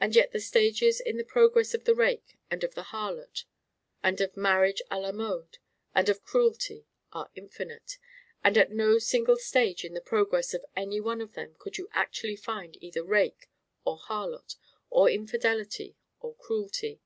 And 0.00 0.16
yet 0.16 0.32
the 0.32 0.40
stages 0.40 0.98
in 0.98 1.18
the 1.18 1.24
progress 1.24 1.74
of 1.74 1.84
the 1.84 1.94
rake 1.94 2.38
and 2.50 2.64
of 2.64 2.74
the 2.74 2.84
harlot 2.84 3.44
and 4.02 4.18
of 4.18 4.34
marriage 4.34 4.80
à 4.90 4.98
la 4.98 5.12
mode 5.12 5.58
and 5.94 6.08
of 6.08 6.22
cruelty 6.22 6.86
are 7.12 7.30
infinite; 7.34 7.98
and 8.42 8.56
at 8.56 8.72
no 8.72 8.96
single 8.98 9.36
stage 9.36 9.84
in 9.84 9.92
the 9.92 10.00
progress 10.00 10.54
of 10.54 10.64
any 10.74 11.00
one 11.02 11.20
of 11.20 11.34
them 11.34 11.54
could 11.58 11.76
you 11.76 11.90
actually 11.92 12.34
find 12.36 12.78
either 12.82 13.04
Rake 13.04 13.50
or 13.84 13.98
Harlot 13.98 14.56
or 14.88 15.10
Infidelity 15.10 15.98
or 16.20 16.34
Cruelty. 16.36 17.02